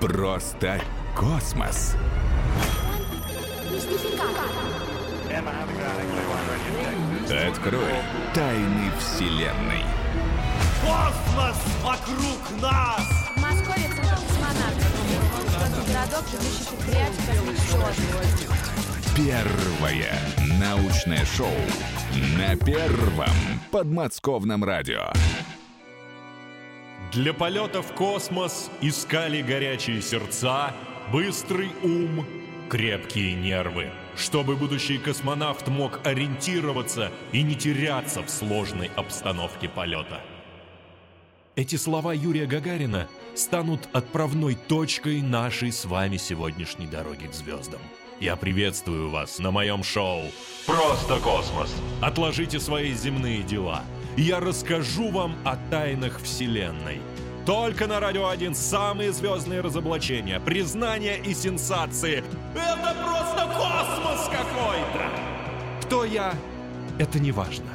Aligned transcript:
Просто 0.00 0.80
космос. 1.16 1.96
Открой 7.48 7.94
тайны 8.34 8.90
Вселенной. 8.98 9.84
Космос 10.82 11.56
вокруг 11.82 12.60
нас! 12.60 13.00
В 13.36 13.40
Москве 13.40 13.88
центр 13.88 14.16
космонавтов. 14.28 14.96
Городок, 15.88 16.24
космического 16.30 17.90
Первое 19.16 20.12
научное 20.60 21.24
шоу 21.24 21.48
на 22.36 22.54
первом 22.56 23.34
подмосковном 23.70 24.62
радио. 24.62 25.10
Для 27.12 27.32
полета 27.32 27.82
в 27.82 27.92
космос 27.92 28.70
искали 28.80 29.40
горячие 29.40 30.02
сердца, 30.02 30.74
быстрый 31.12 31.70
ум, 31.82 32.26
крепкие 32.68 33.34
нервы, 33.34 33.90
чтобы 34.16 34.56
будущий 34.56 34.98
космонавт 34.98 35.68
мог 35.68 36.00
ориентироваться 36.04 37.12
и 37.32 37.42
не 37.42 37.54
теряться 37.54 38.22
в 38.22 38.28
сложной 38.28 38.90
обстановке 38.96 39.68
полета. 39.68 40.20
Эти 41.54 41.76
слова 41.76 42.12
Юрия 42.12 42.46
Гагарина 42.46 43.08
станут 43.34 43.88
отправной 43.92 44.56
точкой 44.56 45.22
нашей 45.22 45.70
с 45.70 45.84
вами 45.84 46.16
сегодняшней 46.16 46.86
дороги 46.86 47.28
к 47.28 47.34
звездам. 47.34 47.80
Я 48.18 48.34
приветствую 48.34 49.10
вас 49.10 49.38
на 49.38 49.50
моем 49.50 49.84
шоу 49.84 50.22
«Просто 50.66 51.20
космос». 51.20 51.74
Отложите 52.02 52.58
свои 52.58 52.92
земные 52.94 53.42
дела. 53.42 53.84
Я 54.16 54.40
расскажу 54.40 55.10
вам 55.10 55.36
о 55.44 55.56
тайнах 55.70 56.22
Вселенной. 56.22 57.00
Только 57.44 57.86
на 57.86 58.00
Радио 58.00 58.28
1 58.28 58.54
самые 58.54 59.12
звездные 59.12 59.60
разоблачения, 59.60 60.40
признания 60.40 61.18
и 61.18 61.34
сенсации. 61.34 62.24
Это 62.54 62.96
просто 63.04 63.46
космос 63.54 64.26
какой-то! 64.28 65.10
Кто 65.82 66.04
я? 66.06 66.34
Это 66.98 67.20
не 67.20 67.30
важно. 67.30 67.66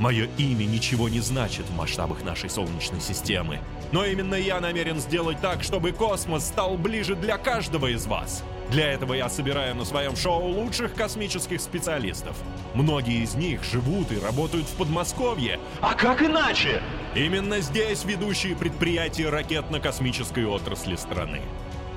Мое 0.00 0.28
имя 0.36 0.64
ничего 0.64 1.08
не 1.08 1.20
значит 1.20 1.66
в 1.66 1.76
масштабах 1.76 2.24
нашей 2.24 2.50
Солнечной 2.50 3.00
системы. 3.00 3.60
Но 3.92 4.04
именно 4.04 4.34
я 4.34 4.58
намерен 4.58 4.98
сделать 4.98 5.40
так, 5.40 5.62
чтобы 5.62 5.92
космос 5.92 6.44
стал 6.44 6.76
ближе 6.76 7.14
для 7.14 7.38
каждого 7.38 7.86
из 7.86 8.06
вас. 8.06 8.42
Для 8.70 8.92
этого 8.92 9.14
я 9.14 9.28
собираю 9.28 9.74
на 9.74 9.84
своем 9.84 10.16
шоу 10.16 10.46
лучших 10.48 10.94
космических 10.94 11.60
специалистов. 11.60 12.36
Многие 12.74 13.22
из 13.22 13.34
них 13.34 13.62
живут 13.62 14.10
и 14.10 14.18
работают 14.18 14.66
в 14.66 14.74
Подмосковье. 14.76 15.60
А 15.80 15.94
как 15.94 16.22
иначе? 16.22 16.82
Именно 17.14 17.60
здесь 17.60 18.04
ведущие 18.04 18.56
предприятия 18.56 19.28
ракетно-космической 19.28 20.46
отрасли 20.46 20.96
страны. 20.96 21.40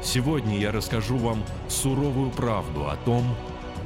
Сегодня 0.03 0.57
я 0.57 0.71
расскажу 0.71 1.17
вам 1.17 1.43
суровую 1.67 2.29
правду 2.31 2.87
о 2.87 2.95
том, 2.97 3.35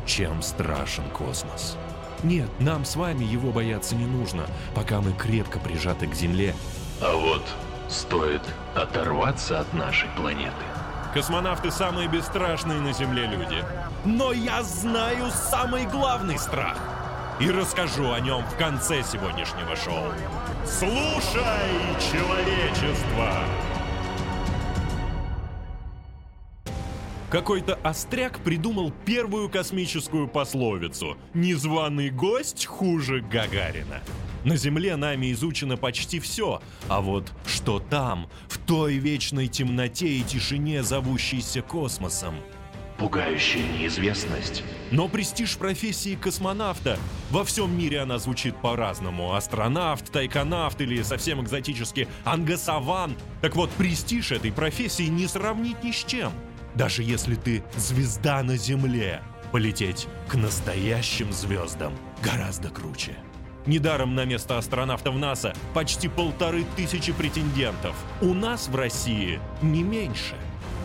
чем 0.05 0.41
страшен 0.41 1.05
космос. 1.13 1.77
Нет, 2.23 2.49
нам 2.59 2.85
с 2.85 2.95
вами 2.95 3.23
его 3.23 3.51
бояться 3.51 3.95
не 3.95 4.05
нужно, 4.05 4.45
пока 4.75 5.01
мы 5.01 5.13
крепко 5.13 5.59
прижаты 5.59 6.07
к 6.07 6.13
Земле. 6.13 6.53
А 7.01 7.15
вот 7.15 7.43
стоит 7.89 8.41
оторваться 8.75 9.59
от 9.59 9.73
нашей 9.73 10.09
планеты. 10.15 10.70
Космонавты 11.13 11.71
самые 11.71 12.07
бесстрашные 12.07 12.79
на 12.79 12.93
Земле 12.93 13.25
люди. 13.25 13.65
Но 14.05 14.31
я 14.31 14.63
знаю 14.63 15.29
самый 15.31 15.85
главный 15.85 16.39
страх. 16.39 16.77
И 17.41 17.51
расскажу 17.51 18.11
о 18.11 18.19
нем 18.21 18.45
в 18.45 18.55
конце 18.55 19.03
сегодняшнего 19.03 19.75
шоу. 19.75 20.13
Слушай, 20.65 21.67
человечество! 21.99 23.29
Какой-то 27.29 27.75
остряк 27.83 28.39
придумал 28.39 28.93
первую 29.05 29.49
космическую 29.49 30.27
пословицу 30.27 31.17
«Незваный 31.33 32.09
гость 32.09 32.65
хуже 32.65 33.21
Гагарина». 33.21 34.01
На 34.43 34.57
Земле 34.57 34.95
нами 34.95 35.31
изучено 35.31 35.77
почти 35.77 36.19
все, 36.19 36.61
а 36.87 36.99
вот 36.99 37.31
что 37.45 37.79
там, 37.79 38.27
той 38.65 38.95
вечной 38.95 39.47
темноте 39.47 40.07
и 40.07 40.23
тишине, 40.23 40.83
зовущейся 40.83 41.61
космосом? 41.61 42.35
Пугающая 42.97 43.63
неизвестность. 43.79 44.63
Но 44.91 45.07
престиж 45.07 45.57
профессии 45.57 46.15
космонавта, 46.15 46.99
во 47.31 47.43
всем 47.43 47.75
мире 47.75 48.01
она 48.01 48.19
звучит 48.19 48.55
по-разному. 48.61 49.33
Астронавт, 49.33 50.11
тайконавт 50.11 50.79
или 50.81 51.01
совсем 51.01 51.41
экзотически 51.41 52.07
ангасаван. 52.25 53.15
Так 53.41 53.55
вот, 53.55 53.71
престиж 53.71 54.31
этой 54.31 54.51
профессии 54.51 55.07
не 55.07 55.27
сравнить 55.27 55.83
ни 55.83 55.91
с 55.91 56.03
чем. 56.03 56.31
Даже 56.75 57.01
если 57.01 57.35
ты 57.35 57.63
звезда 57.75 58.43
на 58.43 58.55
Земле, 58.55 59.21
полететь 59.51 60.07
к 60.27 60.35
настоящим 60.35 61.33
звездам 61.33 61.93
гораздо 62.23 62.69
круче. 62.69 63.17
Недаром 63.65 64.15
на 64.15 64.25
место 64.25 64.57
астронавтов 64.57 65.15
НАСА 65.15 65.53
почти 65.73 66.07
полторы 66.07 66.65
тысячи 66.75 67.13
претендентов. 67.13 67.95
У 68.21 68.33
нас 68.33 68.67
в 68.67 68.75
России 68.75 69.39
не 69.61 69.83
меньше. 69.83 70.35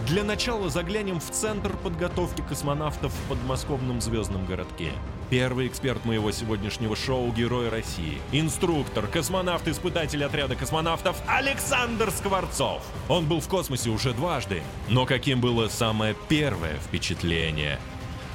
Для 0.07 0.23
начала 0.23 0.69
заглянем 0.69 1.19
в 1.19 1.31
Центр 1.31 1.77
подготовки 1.77 2.43
космонавтов 2.49 3.13
в 3.13 3.29
подмосковном 3.29 4.01
звездном 4.01 4.47
городке. 4.47 4.93
Первый 5.31 5.67
эксперт 5.67 6.05
моего 6.05 6.31
сегодняшнего 6.31 6.95
шоу 6.95 7.33
«Герой 7.33 7.71
России». 7.71 8.19
Инструктор, 8.31 9.09
космонавт-испытатель 9.09 10.23
отряда 10.25 10.55
космонавтов 10.55 11.17
Александр 11.27 12.13
Скворцов. 12.13 12.83
Он 13.09 13.27
был 13.27 13.41
в 13.41 13.49
космосе 13.49 13.91
уже 13.91 14.13
дважды. 14.13 14.63
Но 14.89 15.07
каким 15.07 15.41
было 15.41 15.67
самое 15.67 16.15
первое 16.29 16.77
впечатление 16.77 17.81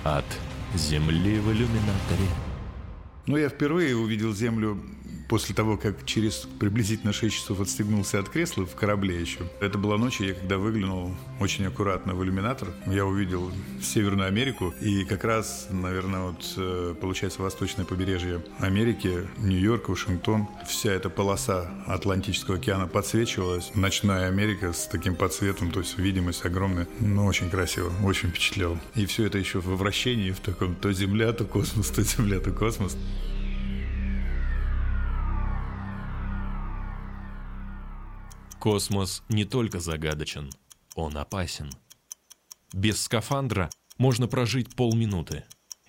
от 0.03 0.25
Земли 0.75 1.40
в 1.40 1.53
иллюминаторе? 1.53 2.50
Ну, 3.28 3.38
я 3.38 3.50
впервые 3.50 3.96
увидел 3.96 4.34
Землю 4.34 4.78
после 5.31 5.56
того, 5.56 5.78
как 5.78 6.06
через 6.06 6.46
приблизительно 6.59 7.14
6 7.14 7.34
часов 7.34 7.62
отстегнулся 7.62 8.19
от 8.19 8.28
кресла 8.28 8.66
в 8.66 8.75
корабле 8.75 9.22
еще. 9.22 9.40
Это 9.62 9.78
была 9.78 9.97
ночь, 9.97 10.19
я 10.19 10.34
когда 10.34 10.58
выглянул 10.58 11.16
очень 11.40 11.66
аккуратно 11.66 12.16
в 12.16 12.22
иллюминатор, 12.22 12.68
я 12.86 13.06
увидел 13.06 13.50
Северную 13.81 14.28
Америку, 14.28 14.74
и 14.81 15.06
как 15.06 15.24
раз, 15.24 15.69
наверное, 15.69 16.24
вот 16.24 16.53
э, 16.58 16.96
получается 17.00 17.42
восточное 17.42 17.86
побережье 17.86 18.44
Америки, 18.59 19.25
Нью-Йорк, 19.38 19.88
Вашингтон, 19.88 20.50
вся 20.68 20.92
эта 20.92 21.09
полоса 21.09 21.72
Атлантического 21.88 22.58
океана 22.58 22.88
подсвечивалась. 22.88 23.72
Ночная 23.74 24.28
Америка 24.28 24.74
с 24.74 24.86
таким 24.86 25.16
подсветом, 25.16 25.72
то 25.72 25.80
есть 25.80 25.98
видимость 25.98 26.44
огромная. 26.44 26.90
Ну, 27.00 27.25
очень 27.25 27.50
красиво, 27.50 27.90
очень 28.03 28.31
впечатлял. 28.31 28.78
И 28.96 29.06
все 29.06 29.28
это 29.28 29.38
еще 29.38 29.62
во 29.62 29.78
вращении, 29.78 30.31
в 30.31 30.42
таком 30.42 30.75
то 30.75 30.92
Земля, 30.92 31.31
то 31.31 31.46
космос, 31.46 31.90
то 31.90 32.03
Земля, 32.03 32.42
то 32.42 32.52
космос. 32.52 32.98
Космос 38.62 39.24
не 39.28 39.44
только 39.44 39.80
загадочен, 39.80 40.52
он 40.94 41.18
опасен. 41.18 41.72
Без 42.72 43.02
скафандра 43.02 43.72
можно 43.98 44.28
прожить 44.28 44.76
полминуты. 44.76 45.46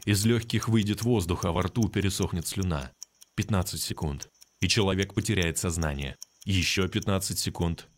Из 0.06 0.24
легких 0.24 0.68
выйдет 0.68 1.02
воздух, 1.02 1.44
а 1.44 1.52
во 1.52 1.64
рту 1.64 1.90
пересохнет 1.90 2.46
слюна. 2.46 2.90
15 3.34 3.78
секунд. 3.78 4.30
И 4.60 4.68
человек 4.68 5.12
потеряет 5.12 5.58
сознание. 5.58 6.16
Еще 6.46 6.88
15 6.88 7.38
секунд. 7.38 7.88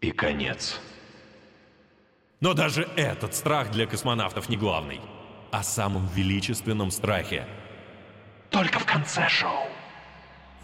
И 0.00 0.10
конец. 0.10 0.80
Но 2.40 2.54
даже 2.54 2.84
этот 2.96 3.34
страх 3.34 3.70
для 3.70 3.86
космонавтов 3.86 4.48
не 4.48 4.56
главный. 4.56 5.02
О 5.52 5.62
самом 5.62 6.08
величественном 6.14 6.90
страхе. 6.92 7.46
Только 8.48 8.78
в 8.78 8.86
конце 8.86 9.28
шоу. 9.28 9.68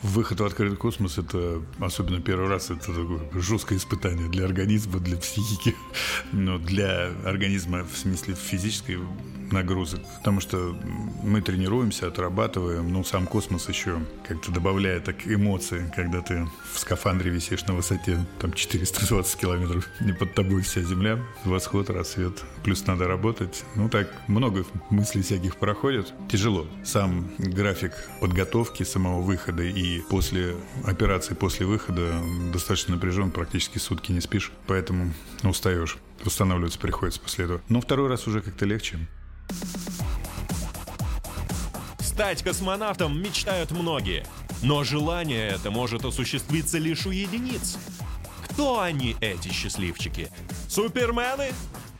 Выход 0.04 0.38
в 0.38 0.44
открытый 0.44 0.76
космос– 0.76 1.16
это, 1.18 1.62
особенно 1.80 2.20
первый 2.20 2.46
раз, 2.46 2.70
это 2.70 2.88
такое 2.88 3.20
жесткое 3.40 3.78
испытание 3.78 4.28
для 4.28 4.44
организма, 4.44 5.00
для 5.00 5.16
психики, 5.16 5.74
но 6.32 6.58
для 6.58 7.10
организма 7.24 7.84
в 7.84 7.96
смысле 7.96 8.34
физической 8.34 8.98
нагрузок. 9.54 10.00
Потому 10.18 10.40
что 10.40 10.76
мы 11.22 11.40
тренируемся, 11.40 12.08
отрабатываем, 12.08 12.92
ну, 12.92 13.04
сам 13.04 13.26
космос 13.26 13.68
еще 13.68 13.98
как-то 14.28 14.52
добавляет 14.52 15.04
так 15.04 15.26
эмоции, 15.26 15.90
когда 15.96 16.20
ты 16.20 16.46
в 16.72 16.78
скафандре 16.78 17.30
висишь 17.30 17.64
на 17.64 17.74
высоте 17.74 18.18
там 18.38 18.52
420 18.52 19.40
километров, 19.40 19.88
не 20.00 20.12
под 20.12 20.34
тобой 20.34 20.62
вся 20.62 20.82
Земля, 20.82 21.18
восход, 21.44 21.88
рассвет. 21.90 22.42
Плюс 22.62 22.86
надо 22.86 23.06
работать. 23.08 23.64
Ну, 23.74 23.88
так 23.88 24.08
много 24.28 24.64
мыслей 24.90 25.22
всяких 25.22 25.56
проходит. 25.56 26.12
Тяжело. 26.28 26.66
Сам 26.84 27.30
график 27.38 27.92
подготовки 28.20 28.82
самого 28.82 29.22
выхода 29.22 29.62
и 29.62 30.00
после 30.10 30.56
операции, 30.84 31.34
после 31.34 31.66
выхода 31.66 32.20
достаточно 32.52 32.94
напряжен, 32.94 33.30
практически 33.30 33.78
сутки 33.78 34.12
не 34.12 34.20
спишь, 34.20 34.52
поэтому 34.66 35.12
устаешь. 35.42 35.96
Восстанавливаться 36.24 36.78
приходится 36.78 37.20
после 37.20 37.44
этого. 37.44 37.60
Но 37.68 37.80
второй 37.80 38.08
раз 38.08 38.26
уже 38.26 38.40
как-то 38.40 38.64
легче. 38.64 38.98
Стать 41.98 42.42
космонавтом 42.42 43.20
мечтают 43.20 43.72
многие. 43.72 44.24
Но 44.62 44.84
желание 44.84 45.48
это 45.48 45.70
может 45.70 46.04
осуществиться 46.04 46.78
лишь 46.78 47.06
у 47.06 47.10
единиц. 47.10 47.76
Кто 48.44 48.80
они, 48.80 49.16
эти 49.20 49.48
счастливчики? 49.48 50.30
Супермены? 50.68 51.52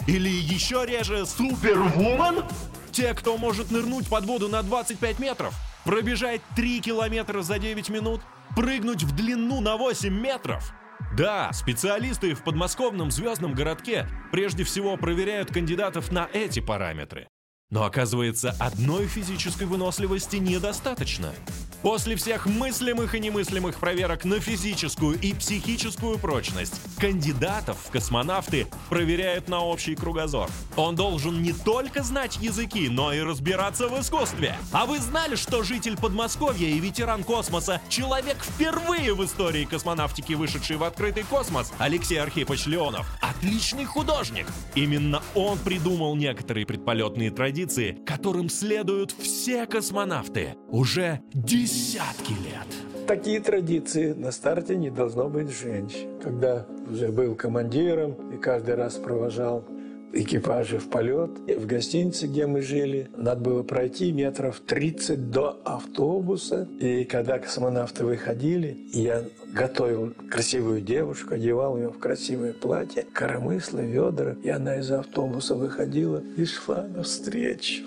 Или 0.07 0.29
еще 0.29 0.87
реже 0.87 1.27
Супервумен? 1.27 2.45
Те, 2.93 3.13
кто 3.15 3.37
может 3.37 3.71
нырнуть 3.71 4.09
под 4.09 4.25
воду 4.25 4.49
на 4.49 4.63
25 4.63 5.19
метров, 5.19 5.55
пробежать 5.85 6.41
3 6.55 6.81
километра 6.81 7.43
за 7.43 7.59
9 7.59 7.89
минут, 7.89 8.21
прыгнуть 8.55 9.03
в 9.03 9.17
длину 9.17 9.61
на 9.61 9.77
8 9.77 10.13
метров– 10.13 10.73
да, 11.17 11.53
специалисты 11.53 12.35
в 12.35 12.43
подмосковном 12.43 13.11
звездном 13.11 13.55
городке 13.55 14.09
прежде 14.33 14.65
всего 14.65 14.97
проверяют 14.97 15.53
кандидатов 15.53 16.11
на 16.11 16.29
эти 16.33 16.59
параметры. 16.59 17.29
Но 17.75 17.83
оказывается, 17.83 18.55
одной 18.61 19.09
физической 19.09 19.65
выносливости 19.65 20.37
недостаточно. 20.37 21.35
После 21.85 22.17
всех 22.17 22.47
мыслимых 22.47 23.15
и 23.15 23.21
немыслимых 23.21 23.79
проверок 23.79 24.25
на 24.25 24.41
физическую 24.41 25.21
и 25.21 25.35
психическую 25.35 26.19
прочность, 26.19 26.81
кандидатов 26.99 27.77
в 27.85 27.91
космонавты 27.91 28.67
проверяют 28.89 29.51
на 29.51 29.61
общий 29.61 29.95
кругозор. 29.95 30.49
Он 30.77 30.97
должен 30.97 31.43
не 31.43 31.53
только 31.53 32.03
знать 32.03 32.39
языки, 32.39 32.89
но 32.89 33.13
и 33.13 33.21
разбираться 33.21 33.89
в 33.89 34.01
искусстве. 34.01 34.57
А 34.73 34.87
вы 34.87 34.99
знали, 34.99 35.35
что 35.35 35.63
житель 35.63 35.99
Подмосковья 35.99 36.69
и 36.69 36.79
ветеран 36.79 37.23
космоса, 37.23 37.83
человек 37.91 38.39
впервые 38.43 39.13
в 39.13 39.23
истории 39.23 39.67
космонавтики, 39.67 40.33
вышедший 40.33 40.79
в 40.79 40.85
открытый 40.85 41.25
космос, 41.25 41.71
Алексей 41.77 42.17
Архипович 42.17 42.65
Леонов, 42.65 43.07
отличный 43.21 43.85
художник. 43.85 44.47
Именно 44.75 45.23
он 45.35 45.59
придумал 45.59 46.17
некоторые 46.17 46.65
предполетные 46.65 47.31
традиции, 47.31 47.99
которым 48.07 48.49
следуют 48.49 49.13
все 49.13 49.67
космонавты 49.67 50.57
уже 50.71 51.21
десятки 51.35 51.74
десятки 51.75 52.31
лет. 52.31 53.07
Такие 53.09 53.41
традиции 53.41 54.13
на 54.13 54.31
старте 54.31 54.77
не 54.77 54.91
должно 54.91 55.29
быть 55.29 55.51
женщин. 55.51 56.09
Когда 56.23 56.67
уже 56.91 57.09
был 57.09 57.35
командиром 57.35 58.15
и 58.33 58.39
каждый 58.39 58.77
раз 58.77 58.95
провожал 58.95 59.65
экипажи 60.13 60.79
в 60.79 60.89
полет. 60.89 61.31
В 61.49 61.67
гостинице, 61.67 62.29
где 62.29 62.47
мы 62.47 62.63
жили, 62.63 63.09
надо 63.17 63.41
было 63.41 63.63
пройти 63.65 64.13
метров 64.13 64.61
30 64.61 65.33
до 65.33 65.61
автобуса. 65.65 66.69
И 66.79 67.05
когда 67.05 67.41
космонавты 67.41 68.05
выходили, 68.05 68.77
я 68.93 69.25
готовил 69.53 70.15
красивую 70.31 70.81
девушку, 70.81 71.35
одевал 71.35 71.77
ее 71.77 71.89
в 71.89 71.99
красивое 71.99 72.53
платье, 72.53 73.05
коромысло, 73.13 73.81
ведра. 73.81 74.37
И 74.45 74.49
она 74.49 74.77
из 74.77 74.93
автобуса 74.93 75.57
выходила 75.57 76.23
и 76.37 76.45
шла 76.45 76.87
навстречу. 76.87 77.83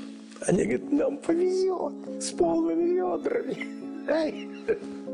Они 0.45 0.63
говорят, 0.63 0.91
нам 0.91 1.17
повезет 1.17 1.93
с 2.21 2.31
полными 2.31 2.66
ведрами. 3.17 4.09
Ай, 4.09 4.47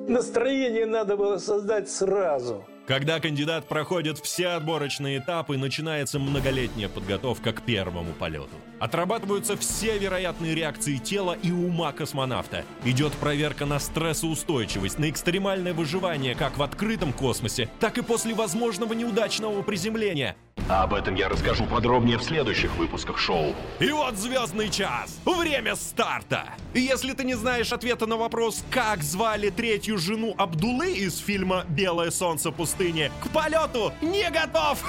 настроение 0.07 0.85
надо 0.85 1.17
было 1.17 1.37
создать 1.37 1.89
сразу. 1.89 2.65
Когда 2.85 3.21
кандидат 3.21 3.65
проходит 3.65 4.17
все 4.17 4.49
отборочные 4.49 5.19
этапы, 5.19 5.57
начинается 5.57 6.19
многолетняя 6.19 6.89
подготовка 6.89 7.53
к 7.53 7.61
первому 7.61 8.11
полету. 8.11 8.55
Отрабатываются 8.79 9.55
все 9.55 9.97
вероятные 9.97 10.53
реакции 10.53 10.97
тела 10.97 11.37
и 11.41 11.49
ума 11.49 11.93
космонавта. 11.93 12.65
Идет 12.83 13.13
проверка 13.13 13.65
на 13.65 13.79
стрессоустойчивость, 13.79 14.99
на 14.99 15.09
экстремальное 15.09 15.73
выживание 15.73 16.35
как 16.35 16.57
в 16.57 16.61
открытом 16.61 17.13
космосе, 17.13 17.69
так 17.79 17.97
и 17.97 18.03
после 18.03 18.33
возможного 18.33 18.91
неудачного 18.91 19.61
приземления. 19.61 20.35
Об 20.69 20.93
этом 20.93 21.15
я 21.15 21.27
расскажу 21.27 21.65
подробнее 21.65 22.17
в 22.17 22.23
следующих 22.23 22.75
выпусках 22.77 23.17
шоу. 23.17 23.53
И 23.79 23.89
вот 23.89 24.15
звездный 24.15 24.69
час. 24.69 25.19
Время 25.25 25.75
старта. 25.75 26.45
Если 26.73 27.11
ты 27.13 27.25
не 27.25 27.33
знаешь 27.33 27.73
ответа 27.73 28.05
на 28.05 28.15
вопрос, 28.15 28.63
как 28.69 29.03
звали 29.03 29.49
третью 29.49 29.97
жену 29.97 30.33
Абдулы 30.37 30.93
из 30.93 31.17
фильма 31.17 31.65
«Белое 31.67 32.11
солнце 32.11 32.51
пустыни», 32.51 33.11
к 33.21 33.29
полету 33.29 33.91
не 34.01 34.29
готов. 34.29 34.81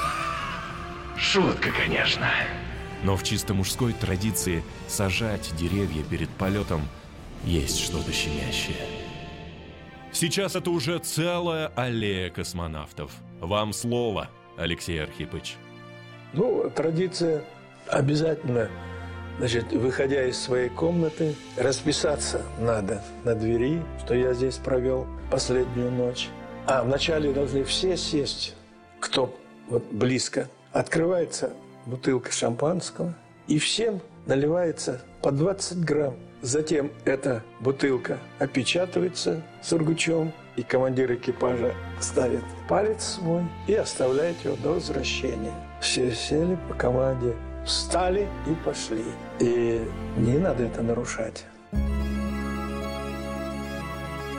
Шутка, 1.17 1.71
конечно. 1.71 2.29
Но 3.03 3.17
в 3.17 3.25
чисто 3.25 3.53
мужской 3.53 3.93
традиции 3.93 4.63
сажать 4.89 5.55
деревья 5.57 6.05
перед 6.05 6.31
полетом 6.31 6.83
есть 7.45 7.81
что-то 7.81 8.13
щемящее. 8.13 8.77
Сейчас 10.13 10.55
это 10.55 10.71
уже 10.71 10.99
целая 11.01 11.67
аллея 11.75 12.31
космонавтов. 12.31 13.11
Вам 13.41 13.73
слово, 13.73 14.31
Алексей 14.57 15.03
Архипыч. 15.03 15.57
Ну, 16.35 16.69
традиция 16.75 17.45
обязательно, 17.89 18.69
значит, 19.39 19.73
выходя 19.73 20.25
из 20.27 20.37
своей 20.37 20.69
комнаты, 20.69 21.37
расписаться 21.57 22.43
надо 22.59 23.03
на 23.23 23.37
двери, 23.37 23.81
что 24.05 24.15
я 24.15 24.35
здесь 24.35 24.57
провел 24.57 25.07
последнюю 25.31 25.93
ночь. 25.93 26.29
А 26.67 26.83
вначале 26.83 27.33
должны 27.33 27.63
все 27.63 27.97
сесть, 27.97 28.57
кто 28.99 29.39
вот 29.69 29.85
близко. 29.93 30.49
Открывается 30.73 31.53
бутылка 31.87 32.33
шампанского, 32.33 33.15
и 33.47 33.61
всем 33.61 34.01
наливается 34.27 35.03
по 35.23 35.31
20 35.31 35.85
грамм. 35.85 36.17
Затем 36.43 36.91
эта 37.05 37.45
бутылка 37.61 38.19
опечатывается 38.41 39.43
сургучом, 39.63 40.33
и 40.57 40.63
командир 40.63 41.13
экипажа 41.15 41.75
ставит 42.01 42.43
палец 42.69 43.03
свой 43.03 43.43
и 43.69 43.75
оставляет 43.75 44.37
его 44.45 44.57
до 44.57 44.71
возвращения. 44.73 45.55
Все 45.85 46.15
сели 46.15 46.57
по 46.67 46.73
команде, 46.73 47.37
встали 47.67 48.27
и 48.47 48.55
пошли. 48.65 49.05
И 49.39 49.83
не 50.17 50.39
надо 50.39 50.63
это 50.65 50.83
нарушать. 50.83 51.45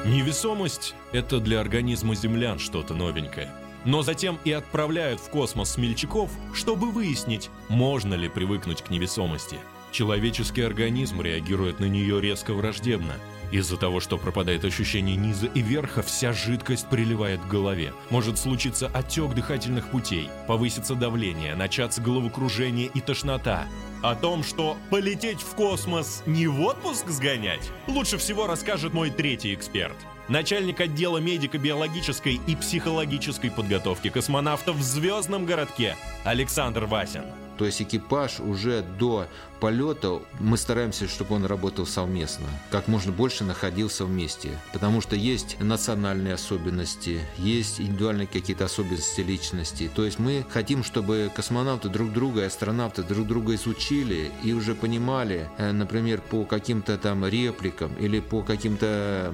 Невесомость– 0.05 0.95
это 1.13 1.39
для 1.39 1.59
организма 1.61 2.15
землян 2.15 2.57
что-то 2.57 2.95
новенькое– 2.95 3.49
но 3.85 4.01
затем 4.01 4.39
и 4.43 4.51
отправляют 4.51 5.19
в 5.19 5.29
космос 5.29 5.73
смельчаков, 5.73 6.31
чтобы 6.55 6.89
выяснить, 6.89 7.51
можно 7.69 8.15
ли 8.15 8.27
привыкнуть 8.27 8.81
к 8.81 8.89
невесомости. 8.89 9.57
Человеческий 9.91 10.63
организм 10.63 11.21
реагирует 11.21 11.79
на 11.79 11.85
нее 11.85 12.19
резко 12.19 12.55
враждебно. 12.55 13.13
Из-за 13.51 13.77
того, 13.77 13.99
что 13.99 14.17
пропадает 14.17 14.65
ощущение 14.65 15.15
низа 15.15 15.47
и 15.47 15.61
верха, 15.61 16.01
вся 16.01 16.33
жидкость 16.33 16.87
приливает 16.87 17.41
к 17.41 17.47
голове. 17.47 17.93
Может 18.09 18.37
случиться 18.37 18.87
отек 18.87 19.33
дыхательных 19.33 19.89
путей, 19.89 20.29
повысится 20.47 20.95
давление, 20.95 21.55
начаться 21.55 22.01
головокружение 22.01 22.87
и 22.93 23.01
тошнота. 23.01 23.67
О 24.03 24.15
том, 24.15 24.43
что 24.43 24.77
полететь 24.89 25.39
в 25.39 25.55
космос 25.55 26.23
не 26.25 26.47
в 26.47 26.61
отпуск 26.61 27.09
сгонять, 27.09 27.71
лучше 27.87 28.17
всего 28.17 28.47
расскажет 28.47 28.93
мой 28.93 29.09
третий 29.09 29.53
эксперт– 29.53 29.95
начальник 30.27 30.81
отдела 30.81 31.17
медико-биологической 31.17 32.39
и 32.47 32.55
психологической 32.55 33.51
подготовки 33.51 34.09
космонавтов 34.09 34.77
в 34.77 34.81
звездном 34.81 35.45
городке 35.45 35.95
Александр 36.23 36.85
Васин. 36.85 37.23
То 37.57 37.65
есть 37.65 37.81
экипаж 37.81 38.39
уже 38.39 38.83
до 38.99 39.27
полета 39.59 40.19
мы 40.39 40.57
стараемся, 40.57 41.07
чтобы 41.07 41.35
он 41.35 41.45
работал 41.45 41.85
совместно, 41.85 42.45
как 42.69 42.87
можно 42.87 43.11
больше 43.11 43.43
находился 43.43 44.05
вместе, 44.05 44.59
потому 44.73 45.01
что 45.01 45.15
есть 45.15 45.57
национальные 45.59 46.33
особенности, 46.33 47.21
есть 47.37 47.79
индивидуальные 47.79 48.27
какие-то 48.27 48.65
особенности 48.65 49.21
личности. 49.21 49.89
То 49.95 50.05
есть 50.05 50.19
мы 50.19 50.45
хотим, 50.49 50.83
чтобы 50.83 51.31
космонавты 51.35 51.89
друг 51.89 52.11
друга 52.11 52.41
и 52.41 52.45
астронавты 52.45 53.03
друг 53.03 53.27
друга 53.27 53.55
изучили 53.55 54.31
и 54.43 54.53
уже 54.53 54.75
понимали, 54.75 55.49
э, 55.57 55.71
например, 55.71 56.21
по 56.21 56.43
каким-то 56.45 56.97
там 56.97 57.25
репликам 57.25 57.91
или 57.99 58.19
по 58.19 58.41
каким-то 58.41 59.33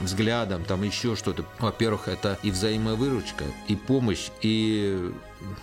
взглядам, 0.00 0.64
там 0.64 0.82
еще 0.82 1.14
что-то. 1.16 1.44
Во-первых, 1.58 2.08
это 2.08 2.38
и 2.42 2.50
взаимовыручка, 2.50 3.44
и 3.68 3.76
помощь, 3.76 4.30
и 4.40 5.12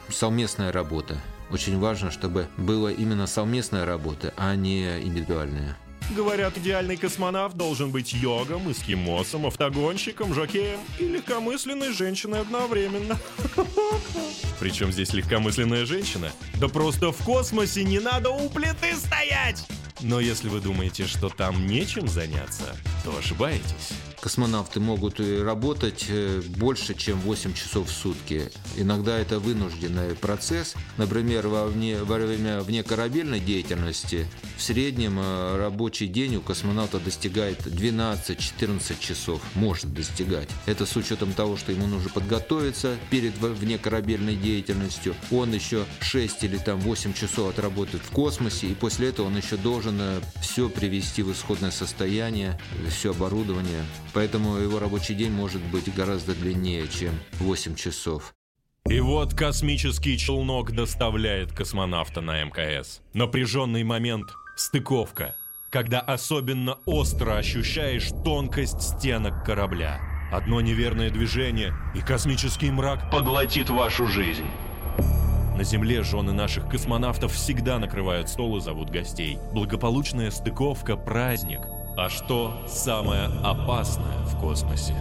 совместная 0.09 0.71
работа. 0.71 1.17
Очень 1.51 1.79
важно, 1.79 2.11
чтобы 2.11 2.47
была 2.57 2.91
именно 2.91 3.25
совместная 3.25 3.85
работа, 3.85 4.33
а 4.37 4.55
не 4.55 5.01
индивидуальная. 5.01 5.77
Говорят, 6.15 6.57
идеальный 6.57 6.97
космонавт 6.97 7.55
должен 7.55 7.91
быть 7.91 8.13
йогом, 8.13 8.71
эскимосом, 8.71 9.45
автогонщиком, 9.45 10.33
жокеем 10.33 10.79
и 10.97 11.07
легкомысленной 11.07 11.93
женщиной 11.93 12.41
одновременно. 12.41 13.17
Причем 14.59 14.91
здесь 14.91 15.13
легкомысленная 15.13 15.85
женщина? 15.85 16.31
Да 16.55 16.67
просто 16.67 17.11
в 17.11 17.23
космосе 17.23 17.83
не 17.83 17.99
надо 17.99 18.31
у 18.31 18.49
плиты 18.49 18.95
стоять! 18.95 19.65
Но 20.01 20.19
если 20.19 20.49
вы 20.49 20.61
думаете, 20.61 21.05
что 21.05 21.29
там 21.29 21.67
нечем 21.67 22.07
заняться, 22.07 22.75
то 23.03 23.15
ошибаетесь. 23.17 23.91
Космонавты 24.21 24.81
могут 24.81 25.19
работать 25.19 26.07
э, 26.09 26.41
больше, 26.57 26.93
чем 26.93 27.19
8 27.21 27.53
часов 27.53 27.89
в 27.89 27.93
сутки. 27.93 28.51
Иногда 28.75 29.17
это 29.17 29.39
вынужденный 29.39 30.13
процесс. 30.13 30.75
Например, 30.97 31.47
во, 31.47 31.67
вне, 31.67 32.03
во 32.03 32.17
время 32.17 32.59
внекорабельной 32.59 33.39
деятельности 33.39 34.27
в 34.57 34.61
среднем 34.61 35.17
э, 35.19 35.57
рабочий 35.57 36.07
день 36.07 36.35
у 36.35 36.41
космонавта 36.41 36.99
достигает 36.99 37.61
12-14 37.65 38.99
часов. 38.99 39.41
Может 39.55 39.93
достигать. 39.93 40.49
Это 40.65 40.85
с 40.85 40.97
учетом 40.97 41.31
того, 41.31 41.55
что 41.55 41.71
ему 41.71 41.87
нужно 41.87 42.09
подготовиться 42.09 42.97
перед 43.09 43.37
внекорабельной 43.37 44.35
деятельностью. 44.35 45.15
Он 45.31 45.53
еще 45.53 45.85
6 46.01 46.43
или 46.43 46.57
там 46.57 46.81
8 46.81 47.13
часов 47.13 47.51
отработает 47.51 48.03
в 48.03 48.09
космосе, 48.09 48.67
и 48.67 48.75
после 48.75 49.09
этого 49.09 49.27
он 49.27 49.37
еще 49.37 49.55
должен 49.55 49.97
э, 50.01 50.19
все 50.41 50.67
привести 50.67 51.23
в 51.23 51.31
исходное 51.31 51.71
состояние, 51.71 52.59
все 52.89 53.11
оборудование. 53.11 53.85
Поэтому 54.13 54.57
его 54.57 54.79
рабочий 54.79 55.13
день 55.13 55.31
может 55.31 55.61
быть 55.71 55.93
гораздо 55.93 56.33
длиннее, 56.33 56.87
чем 56.87 57.11
8 57.39 57.75
часов. 57.75 58.33
И 58.87 58.99
вот 59.01 59.35
космический 59.35 60.17
челнок 60.17 60.71
доставляет 60.71 61.51
космонавта 61.53 62.21
на 62.21 62.43
МКС. 62.43 63.01
Напряженный 63.13 63.83
момент– 63.83 64.25
стыковка, 64.55 65.35
когда 65.69 65.99
особенно 65.99 66.79
остро 66.85 67.37
ощущаешь 67.37 68.09
тонкость 68.23 68.81
стенок 68.81 69.45
корабля. 69.45 70.01
Одно 70.31 70.61
неверное 70.61 71.11
движение, 71.11 71.73
и 71.95 72.01
космический 72.01 72.71
мрак 72.71 73.11
Поглотит 73.11 73.69
вашу 73.69 74.07
жизнь. 74.07 74.45
на 75.55 75.63
Земле 75.63 76.03
жены 76.03 76.33
наших 76.33 76.67
космонавтов 76.67 77.33
всегда 77.33 77.77
накрывают 77.79 78.29
стол 78.29 78.57
и 78.57 78.61
зовут 78.61 78.89
гостей. 78.89 79.37
Благополучная 79.53 80.31
стыковка– 80.31 80.95
праздник. 80.97 81.59
А 82.01 82.07
что 82.07 82.53
самое 82.65 83.25
опасное 83.43 84.19
в 84.23 84.39
космосе? 84.39 84.95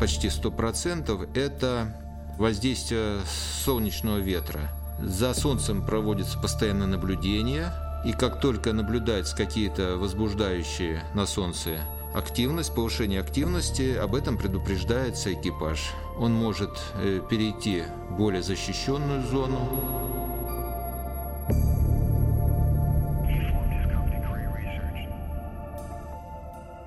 Почти 0.00 0.28
100% 0.28 1.36
это 1.38 1.94
воздействие 2.38 3.18
солнечного 3.62 4.16
ветра. 4.16 4.70
За 4.98 5.34
Солнцем 5.34 5.84
проводится 5.84 6.38
постоянное 6.38 6.86
наблюдение, 6.86 7.70
и 8.06 8.12
как 8.12 8.40
только 8.40 8.72
наблюдаются 8.72 9.36
какие-то 9.36 9.98
возбуждающие 9.98 11.04
на 11.12 11.26
Солнце 11.26 11.80
активность, 12.14 12.74
повышение 12.74 13.20
активности, 13.20 13.94
об 13.94 14.14
этом 14.14 14.38
предупреждается 14.38 15.30
экипаж. 15.34 15.92
Он 16.18 16.32
может 16.32 16.70
э, 16.94 17.20
перейти 17.28 17.82
в 18.08 18.16
более 18.16 18.42
защищенную 18.42 19.26
зону, 19.26 20.23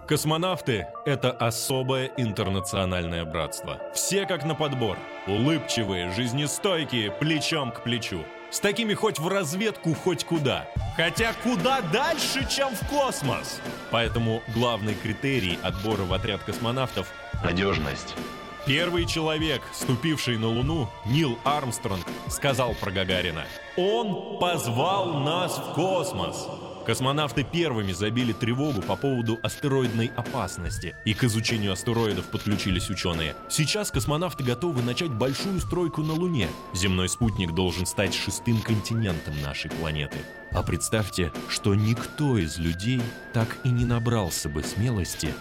Космонавты– 0.07 0.87
это 1.05 1.31
особое 1.31 2.09
интернациональное 2.15 3.25
братство. 3.25 3.81
Все 3.93 4.25
как 4.25 4.45
на 4.45 4.55
подбор. 4.55 4.97
Улыбчивые, 5.27 6.11
жизнестойкие, 6.11 7.11
плечом 7.11 7.73
к 7.73 7.83
плечу. 7.83 8.23
С 8.49 8.61
такими 8.61 8.93
хоть 8.93 9.19
в 9.19 9.27
разведку, 9.27 9.93
хоть 9.93 10.23
куда. 10.23 10.65
Хотя 10.95 11.33
куда 11.43 11.81
дальше, 11.81 12.47
чем 12.49 12.69
в 12.73 12.87
космос. 12.89 13.59
Поэтому 13.91 14.41
главный 14.55 14.95
критерий 14.95 15.59
отбора 15.61 16.03
в 16.03 16.13
отряд 16.13 16.41
космонавтов 16.41 17.11
Надежность. 17.43 18.15
Первый 18.65 19.05
человек, 19.05 19.61
ступивший 19.73 20.37
на 20.37 20.47
Луну, 20.47 20.87
Нил 21.05 21.37
Армстронг, 21.43 22.05
сказал 22.29 22.75
про 22.75 22.91
Гагарина. 22.91 23.43
Он 23.75 24.39
позвал 24.39 25.19
нас 25.19 25.57
в 25.57 25.73
космос. 25.73 26.47
Космонавты 26.87 27.43
первыми 27.43 27.91
забили 27.91 28.31
тревогу 28.31 28.81
по 28.81 28.95
поводу 28.95 29.37
астероидной 29.43 30.09
опасности, 30.15 30.95
и 31.03 31.13
к 31.13 31.25
изучению 31.25 31.73
астероидов 31.73 32.27
подключились 32.27 32.89
ученые. 32.89 33.35
Сейчас 33.49 33.91
космонавты 33.91 34.45
готовы 34.45 34.81
начать 34.81 35.11
большую 35.11 35.59
стройку 35.59 36.01
на 36.01 36.13
Луне. 36.13 36.47
Земной 36.73 37.09
спутник 37.09 37.53
должен 37.53 37.85
стать 37.85 38.13
шестым 38.13 38.61
континентом 38.61 39.33
нашей 39.41 39.69
планеты. 39.69 40.19
А 40.53 40.63
представьте, 40.63 41.33
что 41.49 41.75
никто 41.75 42.37
из 42.37 42.57
людей 42.57 43.01
так 43.33 43.57
и 43.65 43.69
не 43.69 43.83
набрался 43.83 44.47
бы 44.47 44.63
смелости 44.63 45.33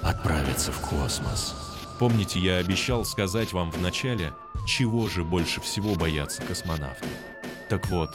отправиться 0.00 0.72
в 0.72 0.80
космос. 0.80 1.54
Помните, 1.98 2.40
я 2.40 2.56
обещал 2.56 3.04
сказать 3.04 3.52
вам 3.52 3.70
в 3.70 3.78
начале, 3.78 4.32
чего 4.66 5.06
же 5.10 5.22
больше 5.22 5.60
всего 5.60 5.96
боятся 5.96 6.40
космонавты? 6.40 7.08
Так 7.68 7.90
вот, 7.90 8.08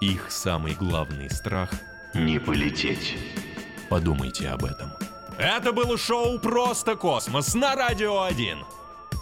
их 0.00 0.30
самый 0.30 0.74
главный 0.74 1.28
страх 1.28 1.70
Не 2.16 2.38
полететь.– 2.40 3.14
подумайте 3.90 4.48
об 4.48 4.64
этом. 4.64 4.90
Это 5.38 5.72
было 5.72 5.98
шоу 5.98 6.38
«Просто 6.38 6.96
космос» 6.96 7.54
на 7.54 7.74
Радио 7.74 8.22
1. 8.22 8.58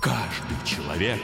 Каждый 0.00 0.56
человек 0.64 1.20